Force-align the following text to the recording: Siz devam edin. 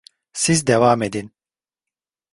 Siz 0.33 0.67
devam 0.67 1.01
edin. 1.01 1.31